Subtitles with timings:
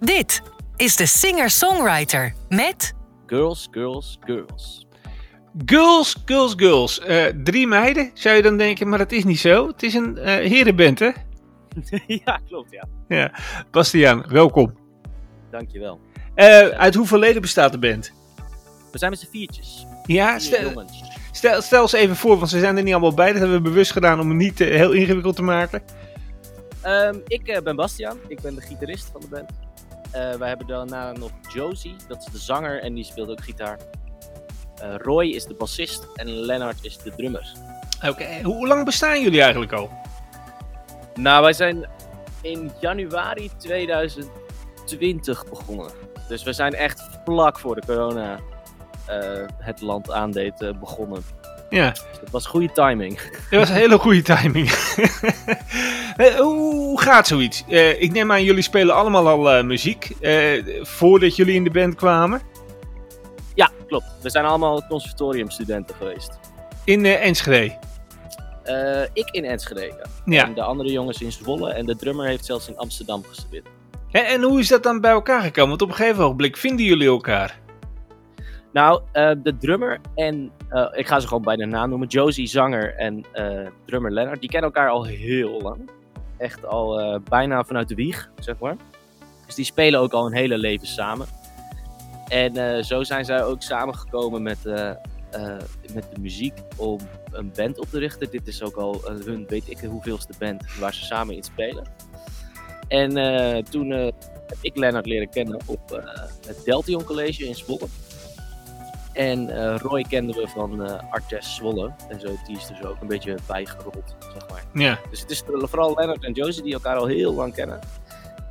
[0.00, 0.42] Dit
[0.76, 2.94] is de singer-songwriter met
[3.26, 4.86] Girls, girls, girls.
[5.64, 7.00] Girls, girls, girls.
[7.00, 9.66] Eh, drie meiden, zou je dan denken, maar dat is niet zo.
[9.66, 11.10] Het is een eh herenband, hè?
[12.24, 12.88] ja, klopt, ja.
[13.08, 13.32] Ja.
[13.70, 14.74] Bastiaan, welkom.
[15.50, 16.00] Dankjewel.
[16.34, 18.12] Eh, uit hoeveel leden bestaat de band?
[18.92, 19.86] We zijn met z'n viertjes.
[20.06, 21.02] Ja, stel, jongens.
[21.32, 23.32] stel, stel eens even voor, want ze zijn er niet allemaal bij.
[23.32, 25.82] Dat hebben we bewust gedaan om het niet heel ingewikkeld te maken.
[26.82, 28.18] Ehm, ik eh, ben Bastiaan.
[28.28, 29.50] Ik ben de gitarist van de band.
[30.16, 31.96] Eh, wij hebben daarna nog Josie.
[32.08, 33.78] Dat is de zanger en die speelt ook gitaar.
[34.80, 37.52] Eh, Roy is de bassist en Lennart is de drummer.
[38.08, 39.90] Oké, hoe lang bestaan jullie eigenlijk al?
[41.14, 41.88] Nou, wij zijn
[42.40, 45.90] in januari 2020 begonnen.
[46.28, 48.40] Dus we zijn echt vlak voor de corona
[49.06, 51.24] eh, het land aandeed begonnen.
[51.76, 53.20] Ja, dat was goede timing.
[53.50, 54.70] dat was een hele goede timing.
[56.16, 57.64] Eh, hoe gaat zoiets?
[57.68, 60.10] Eh, ik neem aan, jullie spelen allemaal al eh, muziek.
[60.82, 62.40] voordat jullie in de band kwamen.
[63.54, 64.06] Ja, klopt.
[64.22, 66.38] We zijn allemaal conservatoriumstudenten geweest.
[66.84, 67.78] In Enschede.
[69.12, 70.06] Ik in Enschede, ja.
[70.24, 70.44] Ja.
[70.44, 71.72] En de andere jongens in Zwolle.
[71.72, 73.66] En de drummer heeft zelfs in Amsterdam gestudeerd.
[74.10, 75.68] En, en hoe is dat dan bij elkaar gekomen?
[75.68, 77.58] Want op een gegeven ogenblik vinden jullie elkaar.
[78.76, 80.50] Nou, eh, de drummer en...
[80.68, 82.08] eh, ik ga ze gewoon bij de naam noemen.
[82.08, 84.40] Josie, zanger en eh, drummer Lennart.
[84.40, 85.90] Die kennen elkaar al heel lang.
[86.36, 88.76] Echt al bijna vanuit de wieg, zeg maar.
[89.46, 91.26] Dus die spelen ook al een hele leven samen.
[92.28, 94.64] En zo zijn zij ook samengekomen met,
[95.94, 96.98] met de muziek om
[97.32, 98.30] een band op te richten.
[98.30, 101.84] Dit is ook al hun, weet ik hoeveelste band waar ze samen in spelen.
[102.88, 103.10] En
[103.64, 106.02] toen heb ik Lennart leren kennen op
[106.46, 107.86] het Deltion College in Zwolle.
[109.16, 111.92] En eh, Roy kenden we van eh Artes Zwolle.
[112.08, 114.64] En zo die is dus ook een beetje bijgerold, zeg maar.
[114.72, 114.98] Ja.
[115.10, 117.80] Dus het is vooral Lennart en Josie die elkaar al heel lang kennen.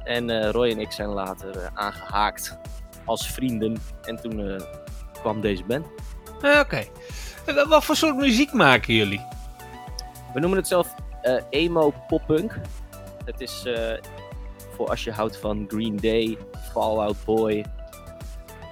[0.03, 2.57] En eh, Roy en ik zijn later eh, aangehaakt
[3.05, 3.77] als vrienden.
[4.01, 4.61] En toen
[5.21, 5.85] kwam deze band.
[6.37, 6.83] Oké.
[7.45, 9.25] En Wat voor soort muziek maken jullie?
[10.33, 10.93] We noemen het zelf
[11.49, 12.59] emo poppunk.
[13.25, 13.65] Het is
[14.75, 16.37] voor als je houdt van Green Day,
[16.71, 17.65] Fall Out Boy.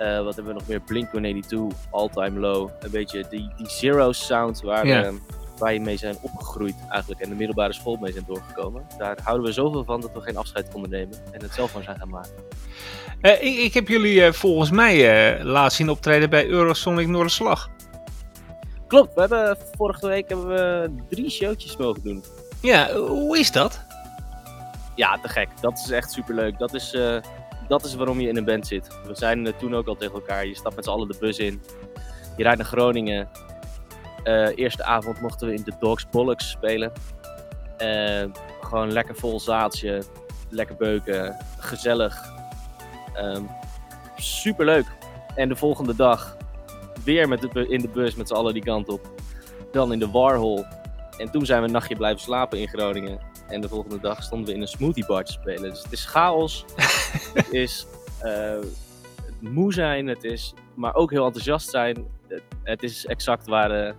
[0.04, 0.80] Eh, wat hebben we nog meer?
[0.80, 2.70] Blink-182, All Time Low.
[2.80, 5.14] Een beetje die, die zero sound waar, eh,
[5.58, 7.22] waar je mee zijn opgegroeid eigenlijk.
[7.22, 8.86] En de middelbare school mee zijn doorgekomen.
[8.98, 11.18] Daar houden we zoveel van dat we geen afscheid konden nemen.
[11.32, 12.32] En het zelf maar zijn gaan maken.
[13.24, 17.70] Eh, ik, ik heb jullie eh, volgens mij eh, laatst zien optreden bij Eurosonic Noorderslag.
[18.88, 22.24] Klopt, we hebben vorige week hebben we drie showtjes mogen doen.
[22.62, 23.82] Ja, hoe is dat?
[24.96, 25.48] Ja, te gek.
[25.62, 26.58] Dat is echt superleuk.
[26.58, 26.98] Dat is,
[27.68, 28.88] dat is waarom je in een band zit.
[29.08, 30.46] We zijn toen ook al tegen elkaar.
[30.46, 31.62] Je stapt met z'n allen de bus in.
[32.38, 33.30] Je rijdt naar Groningen.
[34.24, 36.92] Eh, eerste avond mochten we in de Dogs Bollocks spelen.
[37.78, 38.26] Eh,
[38.62, 40.04] gewoon lekker vol zaaltje.
[40.50, 41.38] Lekker beuken.
[41.58, 42.32] Gezellig.
[43.14, 43.44] Ehm
[44.24, 44.86] superleuk.
[45.36, 46.38] En de volgende dag
[47.04, 49.12] weer met in de bus met z'n allen die kant op.
[49.72, 50.66] Dan in de Warhol.
[51.18, 53.20] En toen zijn we een nachtje blijven slapen in Groningen.
[53.48, 55.70] En de volgende dag stonden we in een smoothie bar te spelen.
[55.70, 56.66] Dus het is chaos.
[57.34, 57.86] het is
[58.20, 58.58] eh,
[59.40, 60.08] moe zijn.
[60.08, 62.06] Het is, maar ook heel enthousiast zijn.
[62.28, 63.94] Het, het is exact waar, eh,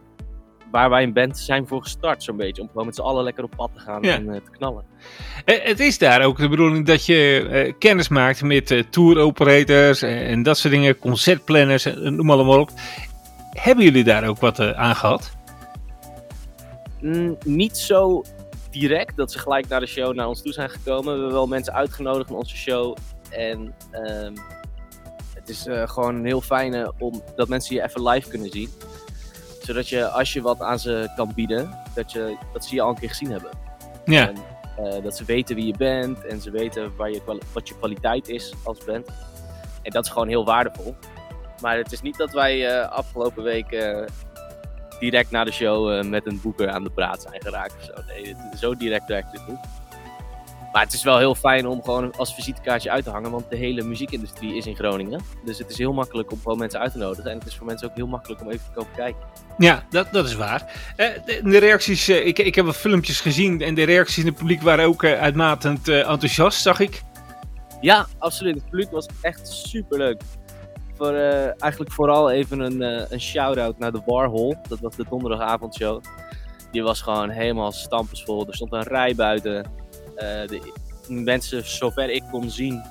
[0.71, 2.63] waar wij een band zijn voor gestart, zo'n beetje.
[2.63, 4.15] Om gewoon met z'n allen lekker op pad te gaan Ja.
[4.15, 4.85] en eh, te knallen.
[5.45, 10.43] Het is daar ook de bedoeling dat je kennis maakt met tour operators en, en
[10.43, 12.71] dat soort dingen, concertplanners, en noem allemaal op.
[13.51, 15.37] Hebben jullie daar ook wat aan gehad?
[17.01, 18.23] Mm, niet zo
[18.81, 21.05] direct dat ze gelijk naar de show naar ons toe zijn gekomen.
[21.05, 22.97] We hebben wel mensen uitgenodigd in onze show.
[23.31, 24.35] En ehm,
[25.35, 28.69] het is eh, gewoon heel fijne om dat mensen je even live kunnen zien.
[29.63, 32.89] Zodat je als je wat aan ze kan bieden, dat, je, dat ze je al
[32.89, 33.51] een keer gezien hebben.
[34.05, 34.29] Ja.
[34.29, 34.37] En,
[34.77, 38.29] eh, dat ze weten wie je bent en ze weten waar je, wat je kwaliteit
[38.29, 39.07] is als band.
[39.83, 40.95] En dat is gewoon heel waardevol.
[41.61, 44.03] Maar het is niet dat wij eh, afgelopen week eh,
[45.11, 47.75] direct na de show eh, met een boeker aan de praat zijn geraakt.
[47.77, 47.93] Of zo.
[48.07, 49.59] Nee, het- zo direct werkt dit niet.
[50.73, 53.57] Maar het is wel heel fijn om gewoon als visitekaartje uit te hangen, want de
[53.57, 55.21] hele muziekindustrie is in Groningen.
[55.45, 57.31] Dus het is heel makkelijk om gewoon mensen uit te nodigen.
[57.31, 59.21] En het is voor mensen ook heel makkelijk om even te komen kijken.
[59.59, 60.73] Ja, dat, dat is waar.
[60.97, 61.07] Eh,
[61.45, 64.63] de, reacties, eh, ik, ik heb wat filmpjes gezien en de reacties in het publiek
[64.63, 67.03] waren ook uitmatend enthousiast, zag ik.
[67.81, 68.55] Ja, absoluut.
[68.55, 70.23] Het publiek was echt super leuk.
[70.97, 74.55] Voor, eh, eigenlijk vooral even een, eh, een shout-out naar de Warhol.
[74.69, 76.03] Dat was de donderdagavondshow.
[76.73, 78.47] Die was gewoon helemaal stampensvol.
[78.47, 79.67] Er stond een rij buiten.
[80.17, 80.61] Eh, de
[81.09, 82.83] mensen, zover ik kon zien,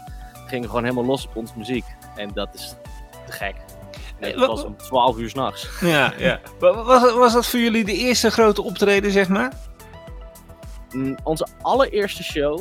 [0.48, 1.86] gingen gewoon helemaal los op onze muziek.
[2.16, 2.76] En dat is
[3.26, 3.56] te gek.
[4.20, 5.70] En het was om 12 uur s'nachts.
[5.82, 6.40] Ja, ja.
[6.60, 9.52] Wa- Was, was dat voor jullie de eerste grote optreden, zeg maar?
[10.92, 12.60] Mm, Onze allereerste show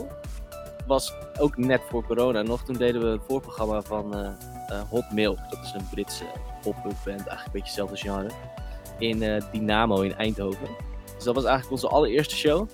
[0.87, 2.65] was ook net voor corona nog.
[2.65, 4.27] Toen deden we het voorprogramma van eh,
[4.67, 5.39] eh, Hot Milk.
[5.51, 6.25] Dat is een Britse
[6.63, 8.31] pop-up band, eigenlijk een beetje hetzelfde genre.
[8.99, 10.69] In eh, Dynamo in Eindhoven.
[11.15, 12.69] Dus dat was eigenlijk onze allereerste show.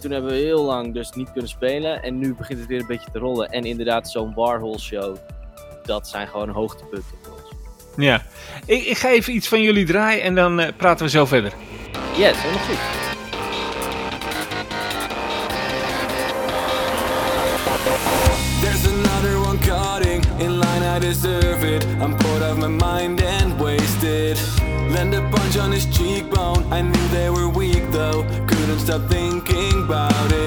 [0.00, 2.02] Toen hebben we heel lang dus niet kunnen spelen.
[2.02, 3.48] En nu begint het weer een beetje te rollen.
[3.48, 5.16] En inderdaad, zo'n Warhol show.
[5.82, 7.52] Dat zijn gewoon hoogtepunten voor ons.
[7.96, 8.22] Ja.
[8.66, 11.52] Ik, ik ga even iets van jullie draaien en dan eh, praten we zo verder.
[12.16, 13.03] Yes, helemaal goed.
[28.94, 30.43] Stop thinking about it.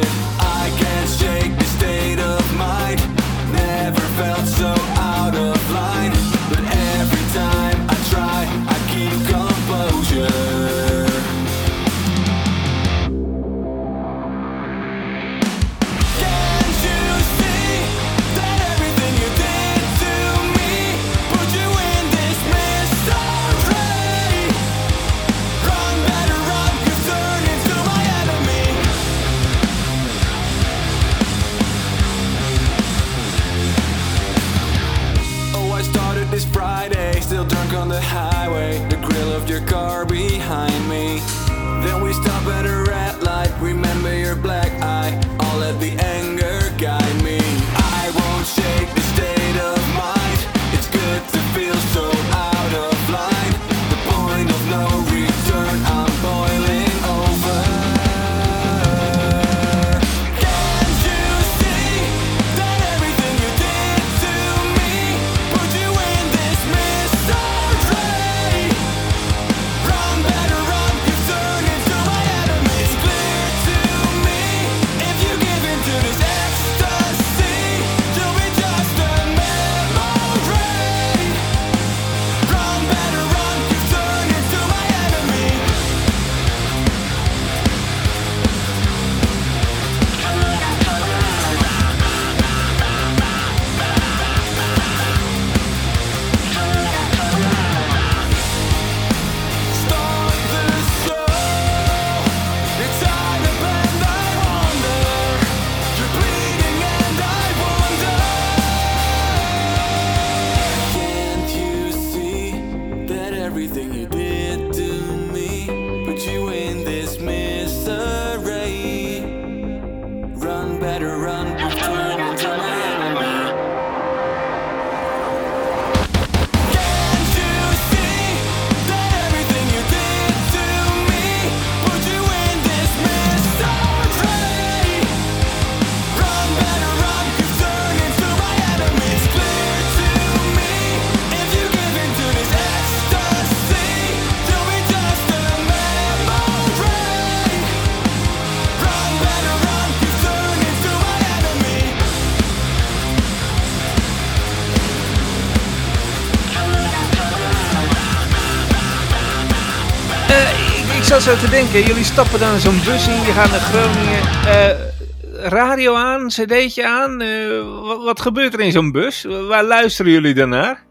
[161.22, 164.22] Zat zo te denken, jullie stappen dan zo'n bus in, je gaat naar Groningen.
[164.48, 167.22] eh, radio aan, cd'tje aan.
[167.22, 169.24] eh, wat, gebeurt er in zo'n bus?
[169.24, 170.86] Waar luisteren jullie dan naar?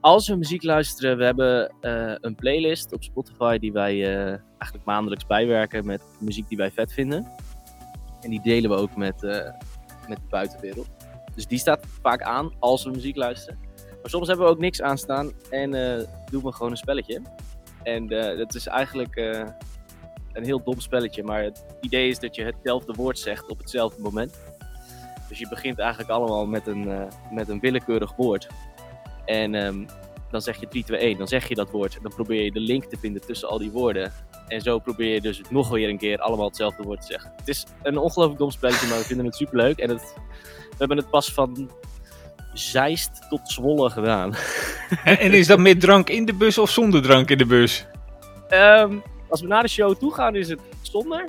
[0.00, 4.02] Als we muziek luisteren, we hebben eh, een playlist op Spotify die wij
[4.58, 7.26] eigenlijk maandelijks bijwerken met muziek die wij vet vinden.
[8.20, 9.22] En die delen we ook met,
[10.08, 10.88] met de buitenwereld.
[11.34, 13.58] Dus die staat vaak aan als we muziek luisteren.
[13.76, 15.70] Maar soms hebben we ook niks aanstaan en
[16.30, 17.22] doen we gewoon een spelletje.
[17.82, 19.46] En eh, dat is eigenlijk eh,
[20.32, 24.02] een heel dom spelletje, maar het idee is dat je hetzelfde woord zegt op hetzelfde
[24.02, 24.40] moment.
[25.28, 28.48] Dus je begint eigenlijk allemaal met een, eh, met een willekeurig woord.
[29.24, 29.84] En ehm,
[30.30, 31.98] dan zeg je 3, 2, 1, dan zeg je dat woord.
[32.02, 34.12] Dan probeer je de link te vinden tussen al die woorden.
[34.46, 37.32] En zo probeer je dus nog weer een keer allemaal hetzelfde woord te zeggen.
[37.36, 39.78] Het is een ongelooflijk dom spelletje, maar we vinden het superleuk.
[39.78, 40.14] En het,
[40.70, 41.70] we hebben het pas van
[42.52, 44.34] Zeist tot Zwolle gedaan.
[45.04, 47.86] En, en is dat met drank in de bus of zonder drank in de bus?
[48.48, 48.96] Ehm,
[49.28, 51.24] als we naar de show toe gaan, is het zonder.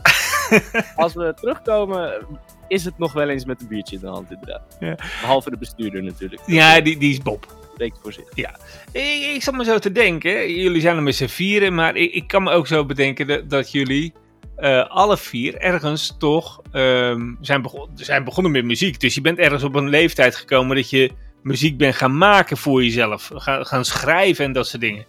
[0.95, 2.25] als we terugkomen,
[2.67, 4.77] is het nog wel eens met een biertje in de hand, inderdaad.
[4.79, 4.95] Ja.
[5.21, 6.41] Behalve de bestuurder natuurlijk.
[6.45, 7.61] Ja, die, die is Bob.
[7.73, 8.29] Spreekt voor zich.
[8.91, 12.13] Ik, ik zat me zo te denken, jullie zijn er met z'n vieren, maar ik,
[12.13, 14.13] ik kan me ook zo bedenken dat, dat jullie
[14.55, 18.99] eh, alle vier ergens toch ehm, zijn, zijn begonnen met muziek.
[18.99, 22.83] Dus je bent ergens op een leeftijd gekomen dat je muziek bent gaan maken voor
[22.83, 23.31] jezelf.
[23.35, 25.05] Gaan, schrijven en dat soort dingen.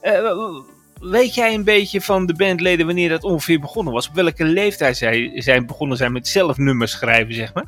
[0.00, 0.36] Eh,
[1.00, 4.08] weet jij een beetje van de bandleden wanneer dat ongeveer begonnen was?
[4.08, 7.66] Op welke leeftijd zij zijn begonnen zijn met zelf nummers schrijven, zeg maar?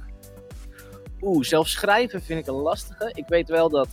[1.20, 3.10] Oeh, zelf schrijven vind ik een lastige.
[3.14, 3.88] Ik weet wel dat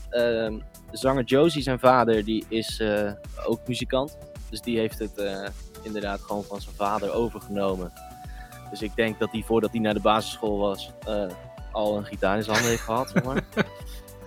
[0.93, 3.11] de zanger Josie, zijn vader, die is eh,
[3.45, 4.17] ook muzikant.
[4.49, 5.51] Dus die heeft het
[5.83, 7.93] inderdaad gewoon van zijn vader overgenomen.
[8.69, 11.25] Dus ik denk dat hij voordat hij naar de basisschool was, eh,
[11.71, 13.09] al een gitaar in zijn handen heeft gehad.
[13.09, 13.41] Zeg maar.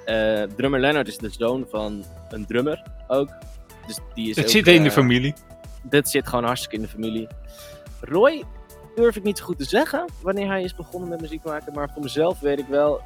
[0.07, 3.29] Eh, drummer Leonard is de zoon van een drummer ook.
[3.87, 5.35] Dus die is Het ook, zit in de eh, familie.
[5.83, 7.29] dit zit gewoon hartstikke in de familie.
[8.01, 8.45] Roy
[8.95, 11.73] durf ik niet zo goed te zeggen wanneer hij is begonnen met muziek maken.
[11.73, 13.01] Maar voor mezelf weet ik wel.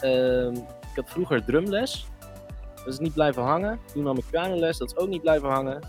[0.00, 2.06] ehm, ik had vroeger drumles.
[2.76, 3.78] Dat is niet blijven hangen.
[3.92, 4.78] Toen nam ik pianoles.
[4.78, 5.80] Dat is ook niet blijven hangen.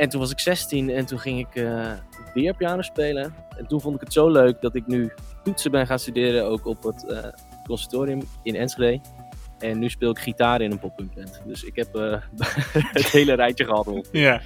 [0.00, 1.92] En toen was ik 16 en toen ging ik eh,
[2.34, 3.34] weer piano spelen.
[3.56, 6.44] En toen vond ik het zo leuk dat ik nu toetsen ben gaan studeren.
[6.44, 7.18] Ook op het eh,
[7.66, 9.00] conservatorium in Enschede.
[9.58, 11.40] En nu speel ik gitaar in een pop-punk band.
[11.46, 12.16] Dus ik heb eh,
[12.92, 14.08] het hele rijtje gehad.
[14.12, 14.40] Ja.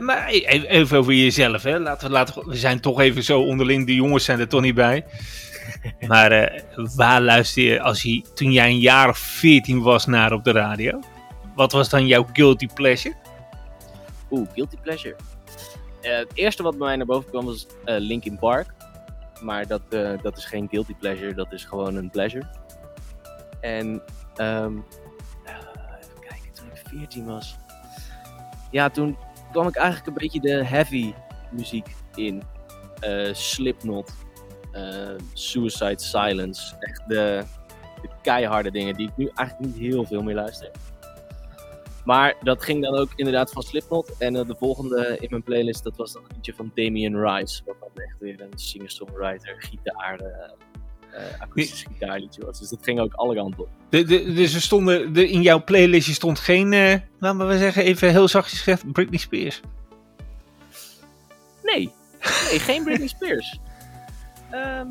[0.00, 1.78] Maar e- e- even over jezelf, hè.
[1.78, 4.62] Laten we, laten we, we zijn toch even zo onderling, de jongens zijn er toch
[4.62, 5.04] niet bij.
[6.08, 6.62] Maar
[6.94, 10.52] waar luister je als je, toen jij een jaar of 14 was naar op de
[10.52, 11.00] radio?
[11.54, 13.14] Wat was dan jouw guilty pleasure?
[14.30, 15.16] Oeh, Guilty Pleasure.
[16.00, 18.74] Eh, het eerste wat bij mij naar boven kwam was eh, Linkin Park.
[19.42, 22.46] Maar dat, eh, dat is geen Guilty Pleasure, dat is gewoon een pleasure.
[23.60, 24.02] En
[24.36, 27.56] eh, even kijken, toen ik 14 was.
[28.70, 29.16] Ja, toen
[29.52, 31.12] kwam ik eigenlijk een beetje de heavy
[31.50, 32.42] muziek in.
[33.32, 34.12] Slipknot,
[35.32, 36.76] Suicide Silence.
[36.78, 37.44] Echt de,
[38.02, 40.70] de keiharde dingen die ik nu eigenlijk niet heel veel meer luister.
[42.06, 44.16] Maar dat ging dan ook inderdaad van Slipknot.
[44.18, 47.62] En eh, de volgende in mijn playlist, dat was dan een liedje van Damien Rice.
[47.64, 50.52] Wat dan echt weer een singer-songwriter, gitaar, eh
[51.16, 52.58] eh, akoestisch gitaarliedje was.
[52.58, 53.68] Dus dat ging ook alle kanten op.
[53.88, 57.84] De, de, dus er stonden, de, in jouw playlistje stond geen, eh, laten we zeggen,
[57.84, 59.60] even heel zachtjes gezegd, Britney Spears.
[61.62, 61.92] Nee,
[62.50, 63.58] nee geen Britney Spears.
[64.50, 64.86] Ehm,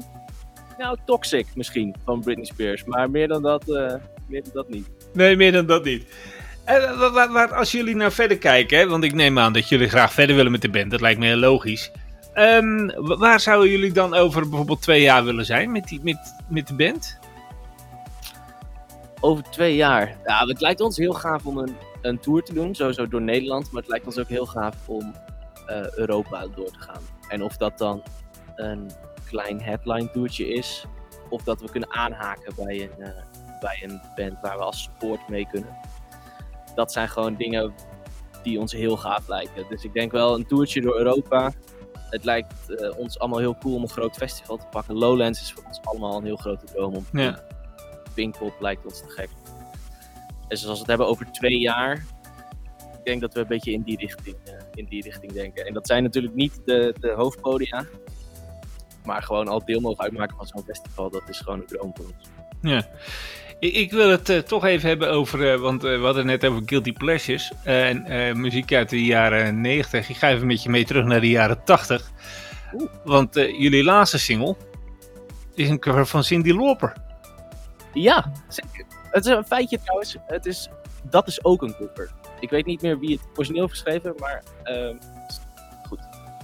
[0.77, 2.83] nou, Toxic misschien van Britney Spears.
[2.83, 3.93] Maar meer dan dat, eh,
[4.27, 4.87] meer dan dat niet.
[5.13, 6.05] Nee, meer dan dat niet.
[6.65, 10.51] Wa- als jullie nou verder kijken, want ik neem aan dat jullie graag verder willen
[10.51, 11.91] met de band, dat lijkt me heel logisch.
[12.33, 16.35] Ehm, wa- waar zouden jullie dan over bijvoorbeeld twee jaar willen zijn met, die, met,
[16.47, 17.19] met de band?
[19.19, 20.17] over twee jaar.
[20.25, 23.71] Ja, het lijkt ons heel gaaf om een, een tour te doen, sowieso door Nederland.
[23.71, 25.13] Maar het lijkt ons ook heel gaaf om
[25.67, 27.01] eh, Europa door te gaan.
[27.27, 28.03] En of dat dan
[28.55, 28.91] een
[29.29, 30.85] klein headline tourtje is,
[31.29, 33.09] of dat we kunnen aanhaken bij een, eh,
[33.59, 35.69] bij een band waar we als support mee kunnen.
[36.75, 37.73] Dat zijn gewoon dingen
[38.43, 39.65] die ons heel gaaf lijken.
[39.69, 41.51] Dus ik denk wel een tourtje door Europa.
[42.09, 44.95] Het lijkt eh, ons allemaal heel cool om een groot festival te pakken.
[44.95, 47.21] Lowlands is voor ons allemaal een heel grote droom om te.
[47.21, 47.43] Ja.
[48.13, 49.29] Pinkpop lijkt ons te gek.
[50.47, 52.05] En zoals we het hebben over twee jaar,
[52.97, 55.65] ik denk dat we een beetje in die richting, eh, in die richting denken.
[55.65, 57.85] En dat zijn natuurlijk niet de, de hoofdpodia,
[59.05, 62.05] maar gewoon al deel mogen uitmaken van zo'n festival, dat is gewoon een droom voor
[62.05, 62.29] ons.
[62.61, 62.87] Ja.
[63.59, 66.45] Ik, ik wil het eh, toch even hebben over, eh, want eh, we hadden net
[66.45, 68.03] over Guilty Pleasures en
[68.41, 70.09] muziek uit de jaren 90.
[70.09, 72.11] Ik ga even met je mee terug naar de jaren 80.
[72.73, 72.89] Oeh.
[73.03, 74.55] Want jullie laatste single
[75.53, 76.93] is een cover van Cindy Lauper.
[77.93, 78.85] Ja, zeker.
[79.11, 80.69] Het is een feitje trouwens, het is,
[81.09, 82.11] dat is ook een cover.
[82.39, 84.95] Ik weet niet meer wie het origineel heeft geschreven, maar ehm,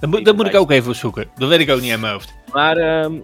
[0.00, 1.30] Dat, moet- dat moet ik ook even zoeken.
[1.34, 2.34] Dat weet ik ook niet uit mijn hoofd.
[2.52, 3.14] Maar ehm,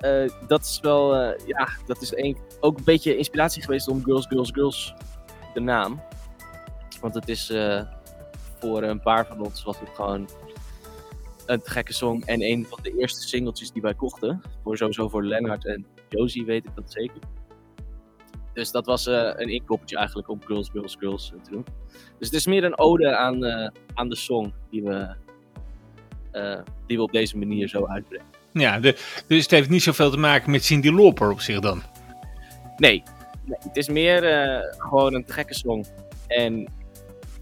[0.00, 1.14] eh, dat is wel,
[1.46, 4.94] ja, dat is een, ook een beetje inspiratie geweest om Girls, Girls, Girls,
[5.54, 6.02] de naam.
[7.00, 7.82] Want het is eh,
[8.60, 10.28] voor een paar van ons was het gewoon
[11.46, 12.22] een gekke song.
[12.24, 14.42] En een van de eerste singeltjes die wij kochten.
[14.62, 17.18] Voor sowieso voor Lennart en Josie weet ik dat zeker.
[18.52, 21.64] Dus dat was eh, een inkoppertje eigenlijk om Girls, Girls, Girls eh, te doen.
[22.18, 23.44] Dus het is meer een ode aan,
[23.94, 25.14] aan de song die we,
[26.86, 28.26] die we op deze manier zo uitbrengen.
[28.52, 31.82] Ja, dus het heeft niet zoveel te maken met Cindy Lauper op zich dan.
[32.76, 33.02] Nee,
[33.44, 35.84] nee het is meer eh, gewoon een gekke song.
[36.26, 36.66] En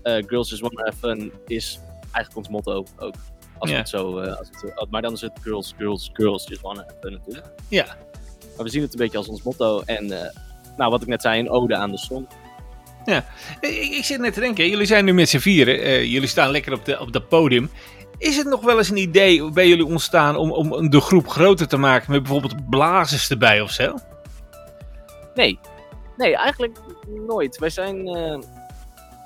[0.02, 1.78] eh, Girls Just Wanna Have Fun is
[2.12, 3.14] eigenlijk ons motto ook.
[3.58, 3.76] Als Ja.
[3.76, 6.80] het zo, eh, als het zo, maar dan is het Girls, Girls, Girls Just Wanna
[6.82, 7.46] Have Fun natuurlijk.
[7.68, 7.84] Ja.
[8.56, 9.80] Maar we zien het een beetje als ons motto.
[9.80, 10.06] En
[10.76, 12.26] nou, wat ik net zei, een ode aan de song.
[13.60, 16.08] Ik, ik zit net te denken, jullie zijn nu met z'n vieren.
[16.08, 17.70] jullie staan lekker op, de, op dat podium.
[18.18, 21.68] Is het nog wel eens een idee bij jullie ontstaan om, om de groep groter
[21.68, 23.94] te maken met bijvoorbeeld blazers erbij of zo?
[25.34, 25.58] Nee,
[26.16, 26.78] nee, eigenlijk
[27.26, 27.58] nooit.
[27.58, 28.38] Wij zijn eh,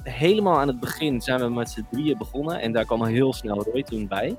[0.03, 2.61] helemaal aan het begin zijn we met z'n drieën begonnen.
[2.61, 4.37] En daar kwam heel snel Roy toen bij.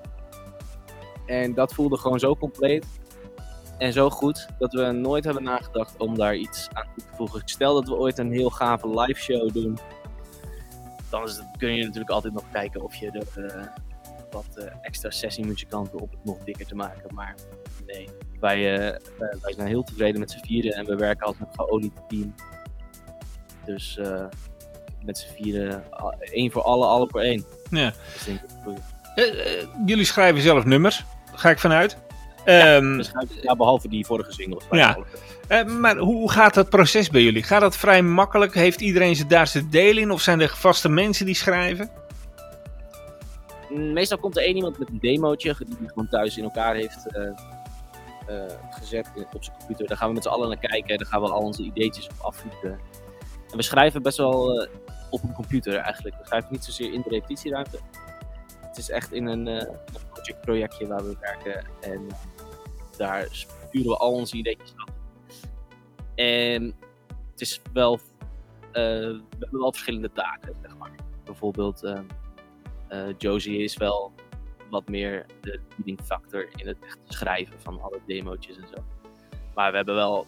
[1.26, 2.86] En dat voelde gewoon zo compleet
[3.78, 7.42] en zo goed dat we nooit hebben nagedacht om daar iets aan toe te voegen.
[7.46, 9.78] Stel dat we ooit een heel gave live show doen.
[11.10, 13.68] dan is het, kun je natuurlijk altijd nog kijken of je er eh,
[14.32, 17.16] wat eh, extra sessiemuzikanten op het nog dikker te maken.
[17.16, 17.36] Maar
[17.86, 18.10] nee,
[18.40, 18.96] wij, eh, eh,
[19.42, 22.36] wij zijn heel tevreden met z'n vieren en we werken als een geolied team.
[23.66, 24.26] Dus eh,
[25.04, 25.84] met z'n vieren,
[26.20, 27.46] één voor alle, alle voor één.
[27.70, 27.86] Ja.
[27.86, 28.88] Dat is denk ik
[29.86, 31.04] jullie schrijven zelf nummers,
[31.34, 31.98] ga ik vanuit.
[32.46, 34.64] Ehm, Dus, ja, behalve die vorige singles.
[34.72, 34.98] Ja.
[35.66, 37.44] maar hoe gaat dat proces bij jullie?
[37.44, 38.54] Gaat dat vrij makkelijk?
[38.54, 40.12] Heeft iedereen ze daar zijn deel in?
[40.12, 41.90] Of zijn er vaste mensen die schrijven?
[43.70, 46.76] Mm, Meestal komt er één iemand met een demootje, die hij gewoon thuis in elkaar
[46.76, 47.06] heeft
[48.70, 49.88] gezet in- op zijn computer.
[49.88, 52.20] Daar gaan we met z'n allen naar kijken, daar gaan we al onze ideetjes op
[52.20, 52.80] afvoeren.
[53.52, 54.70] En we schrijven best wel eh,
[55.10, 56.16] op een computer eigenlijk.
[56.18, 57.80] We schrijven niet zozeer in de repetitieruimte.
[58.62, 59.70] Het is echt in een, eh,
[60.42, 62.08] projectje waar we werken en
[62.98, 64.90] daar sturen we al onze ideetjes af.
[66.16, 66.64] En
[67.32, 67.94] het is wel,
[68.72, 70.92] eh, we hebben wel verschillende taken, zeg maar.
[71.24, 72.00] Bijvoorbeeld, eh,
[72.88, 74.12] eh, Josie is wel
[74.70, 78.84] wat meer de leading factor in het echt schrijven van alle demootjes en zo.
[79.56, 80.28] Maar we hebben wel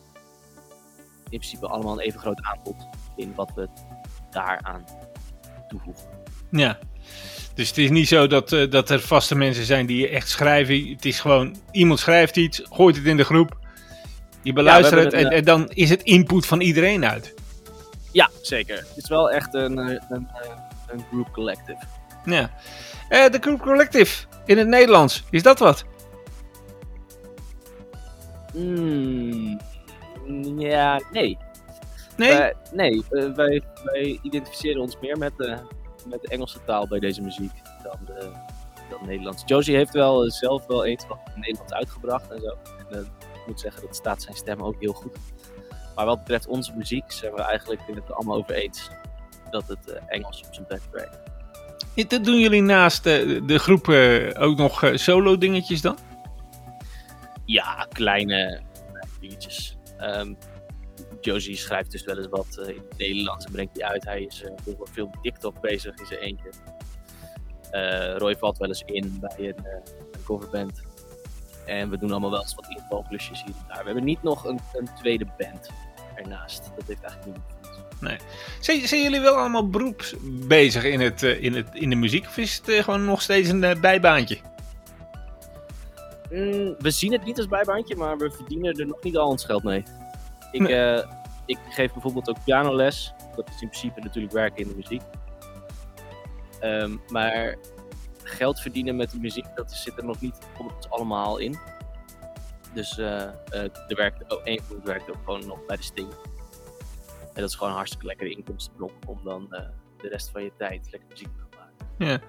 [1.30, 3.68] in principe allemaal een even groot aanbod in wat we
[4.32, 4.86] daaraan
[5.68, 6.10] toevoegen.
[6.52, 6.80] Ja.
[7.54, 10.90] Dus het is niet zo dat, eh, dat er vaste mensen zijn die echt schrijven.
[10.90, 13.60] Het is gewoon, iemand schrijft iets, gooit het in de groep.
[14.42, 17.34] Je beluistert het en, een, en dan is het input van iedereen uit.
[18.12, 18.76] Ja, zeker.
[18.76, 20.50] Het is wel echt een, eh, een, eh,
[20.88, 21.84] een group collective.
[22.26, 22.52] Ja.
[23.10, 25.86] Eh, de Group Collective in het Nederlands, is dat wat?
[28.54, 29.60] Hmm,
[30.58, 31.38] ja, nee.
[32.18, 32.38] Nee?
[32.38, 35.58] Wij, nee, eh, wij, wij identificeren ons meer met de,
[36.08, 37.52] met de Engelse taal bij deze muziek
[37.84, 38.32] dan de,
[38.90, 39.44] dan Nederlands.
[39.46, 42.58] Josie heeft wel eh, zelf wel eens wat in Nederlands uitgebracht en zo.
[42.78, 43.00] En eh,
[43.34, 45.18] ik moet zeggen, dat staat zijn stem ook heel goed.
[45.96, 48.90] Maar wat betreft onze muziek zijn we eigenlijk het er allemaal over eens
[49.50, 51.31] dat het Engels op zijn best werkt.
[51.96, 55.98] Dat doen jullie naast eh, de groep eh, ook nog eh, solo dingetjes dan?
[57.46, 58.62] Ja, kleine,
[59.20, 59.78] dingetjes.
[59.98, 60.34] Ehm,
[61.22, 64.06] Josie schrijft dus wel eens wat in het Nederlands en brengt die uit.
[64.06, 64.44] Hij is
[64.92, 66.50] veel op TikTok bezig in zijn eentje.
[68.18, 69.66] Roy valt wel eens in bij een,
[70.12, 70.82] een coverband.
[71.66, 73.78] En we doen allemaal wel eens wat invalklusjes hier en daar.
[73.78, 75.70] We hebben niet nog een, een tweede band
[76.16, 76.72] ernaast.
[76.76, 77.61] Dat heeft eigenlijk niet
[78.60, 80.16] Zijn, zijn jullie wel allemaal beroeps
[80.48, 82.26] bezig in, het, eh, in, het, in de muziek?
[82.28, 84.38] Of is het eh, gewoon nog steeds een eh, bijbaantje?
[86.32, 89.46] Mm, we zien het niet als bijbaantje, maar we verdienen er nog niet al ons
[89.46, 89.84] geld mee.
[90.52, 91.04] Ik, Nee.
[91.46, 93.14] ik geef bijvoorbeeld ook pianoles.
[93.36, 95.02] Dat is in principe natuurlijk werken in de muziek.
[96.60, 97.56] Ehm, maar
[98.24, 101.58] geld verdienen met de muziek, dat zit er nog niet ons allemaal in.
[102.74, 103.36] Dus er
[103.88, 106.08] werkt ook, één werkt ook gewoon nog bij de Sting.
[107.42, 109.66] En dat is gewoon een hartstikke lekkere inkomstenblok om dan eh,
[110.02, 112.22] de rest van je tijd lekker muziek te maken.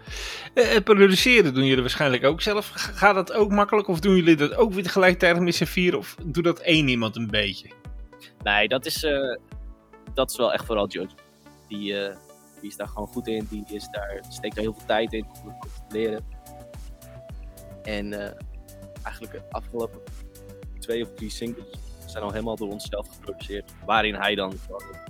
[0.54, 2.70] Eh, eh, produceren doen jullie waarschijnlijk ook zelf.
[2.74, 3.88] Gaat dat ook makkelijk?
[3.88, 5.96] Of doen jullie dat ook weer tegelijkertijd met z'n vier?
[5.96, 7.70] Of doet dat één iemand een beetje?
[8.42, 9.06] Nee, dat is,
[10.14, 11.16] dat is wel echt vooral Josie.
[11.68, 12.16] Die, eh,
[12.60, 13.46] die is daar gewoon goed in.
[13.50, 16.24] Die is daar, steekt daar heel veel tijd in om het te leren.
[17.82, 18.12] En
[19.02, 20.00] eigenlijk de afgelopen
[20.78, 21.81] twee of drie singles
[22.12, 23.72] zijn al helemaal door onszelf geproduceerd.
[23.84, 24.58] Waarin hij dan een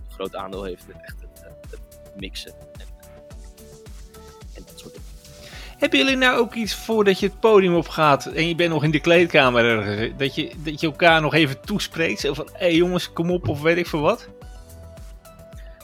[0.08, 2.52] groot aandeel heeft met echt het, eh, het mixen.
[2.52, 2.86] En,
[4.54, 5.10] en dat soort dingen.
[5.78, 8.90] Hebben jullie nou ook iets voordat je het podium opgaat en je bent nog in
[8.90, 10.18] de kleedkamer ergens?
[10.18, 12.20] Dat je, dat je elkaar nog even toespreekt?
[12.20, 14.28] Zo van, hé hey jongens, kom op of weet ik veel wat?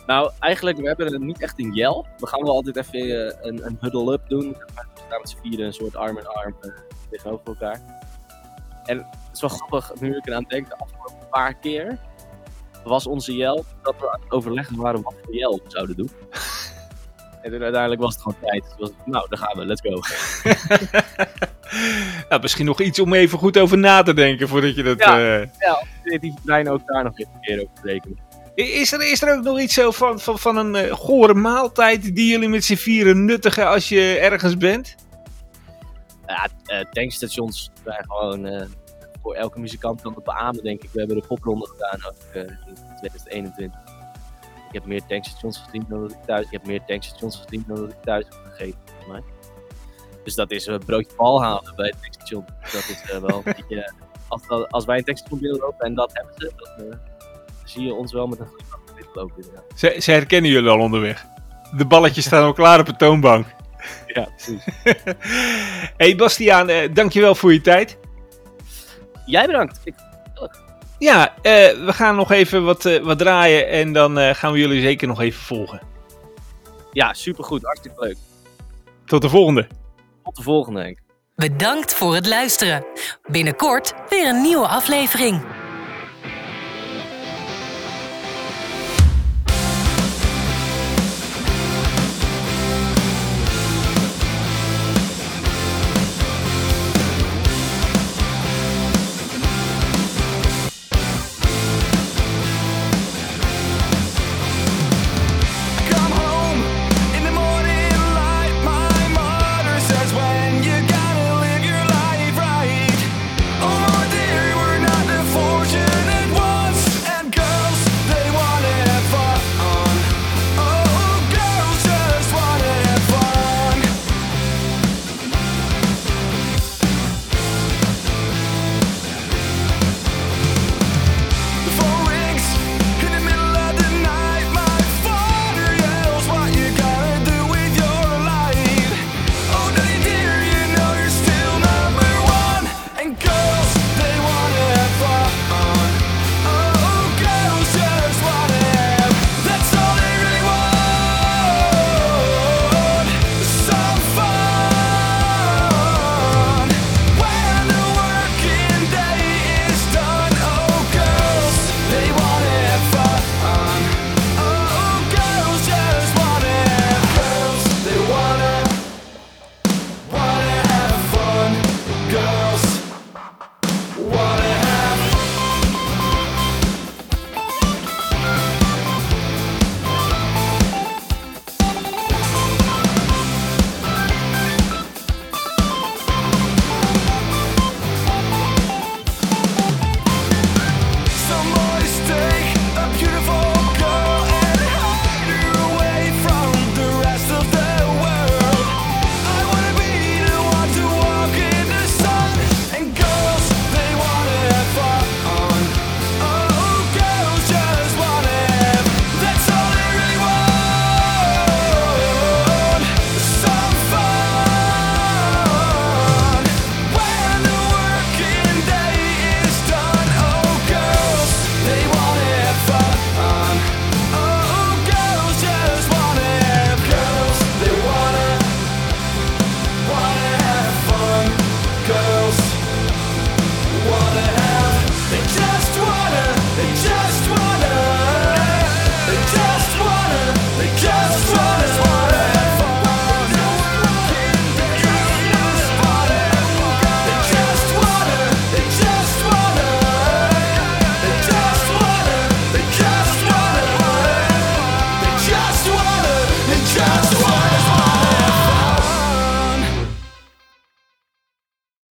[0.07, 2.04] Nou, eigenlijk, we hebben er niet echt een yell.
[2.18, 4.48] We gaan wel altijd even eh, een, een huddle-up doen.
[4.48, 6.70] We staan met z'n vieren een soort arm in arm eh,
[7.11, 7.97] tegenover elkaar.
[8.88, 11.98] En het is wel grappig, nu ik eraan denk, de afgelopen paar keer
[12.85, 16.11] was onze yell dat we aan het overleggen waren wat we zouden doen.
[17.42, 18.64] en toen uiteindelijk was het gewoon tijd.
[18.79, 20.01] Was het, nou, daar gaan we, let's go.
[22.29, 24.98] nou, misschien nog iets om even goed over na te denken voordat je dat...
[24.98, 25.18] Ja.
[25.18, 28.18] eh, Ja, die trein ook daar nog even een keer over rekenen.
[28.55, 32.14] Is er, is er ook nog iets zo van, van, van een eh, gore maaltijd
[32.14, 34.94] die jullie met z'n vieren nuttigen als je ergens bent?
[36.28, 38.66] Ja, eh, tankstations zijn gewoon eh,
[39.22, 40.90] voor elke muzikant kan het beamen, denk ik.
[40.92, 43.80] We hebben de popronde gedaan ook eh, in 2021.
[44.68, 46.44] Ik heb meer tankstations gezien dan dat ik thuis.
[46.44, 49.22] Ik heb meer tankstations gezien dan dat ik thuis heb gegeten, mij.
[50.24, 52.44] Dus dat is een broodje bal halen bij het tankstation.
[52.60, 53.92] Dat is wel een beetje.
[54.28, 56.98] Als, als wij een tankstation binnenlopen en dat hebben ze, dan
[57.64, 59.36] zie je ons wel met een glimlach binnenlopen.
[59.36, 59.64] inderdaad.
[59.74, 61.24] Ze, ze herkennen jullie al onderweg.
[61.76, 63.46] De balletjes staan al klaar op de toonbank.
[64.14, 64.64] Ja, precies.
[65.96, 67.98] hey Bastiaan, eh, dankjewel voor je tijd.
[69.27, 69.81] Jij bedankt.
[69.85, 69.94] Ik,
[70.98, 71.42] Ja, eh,
[71.85, 75.09] we gaan nog even wat, eh, wat draaien en dan eh, gaan we jullie zeker
[75.09, 75.81] nog even volgen.
[76.92, 77.62] Ja, supergoed.
[77.62, 78.16] Hartstikke leuk.
[79.05, 79.66] Tot de volgende.
[80.24, 80.98] Tot de volgende, Henk.
[81.37, 82.85] Bedankt voor het luisteren.
[83.27, 85.42] Binnenkort weer een nieuwe aflevering.